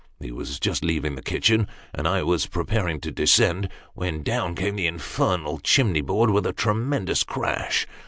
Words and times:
He 0.19 0.31
was 0.31 0.59
just 0.59 0.83
leaving 0.83 1.13
the 1.13 1.21
kitchen, 1.21 1.67
and 1.93 2.07
I 2.07 2.23
was 2.23 2.47
preparing 2.47 2.99
to 3.01 3.11
descend, 3.11 3.69
when 3.93 4.23
down 4.23 4.55
came 4.55 4.75
the 4.75 4.87
infernal 4.87 5.59
chimney 5.59 6.01
board 6.01 6.31
with 6.31 6.47
a 6.47 6.53
tremendous 6.53 7.21
crash. 7.23 7.85